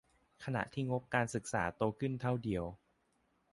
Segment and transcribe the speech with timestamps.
[0.43, 2.63] ขณะที่งบการศึกษาโตขึ้นแต่เท่าเดียว